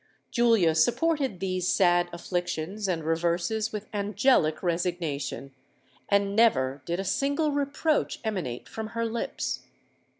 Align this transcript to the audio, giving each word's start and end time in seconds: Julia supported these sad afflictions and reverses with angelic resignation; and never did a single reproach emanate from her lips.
Julia 0.31 0.73
supported 0.73 1.39
these 1.39 1.67
sad 1.67 2.09
afflictions 2.11 2.87
and 2.87 3.03
reverses 3.03 3.71
with 3.71 3.85
angelic 3.93 4.63
resignation; 4.63 5.51
and 6.09 6.35
never 6.35 6.81
did 6.87 6.99
a 6.99 7.03
single 7.05 7.51
reproach 7.51 8.19
emanate 8.23 8.67
from 8.67 8.87
her 8.97 9.05
lips. 9.05 9.59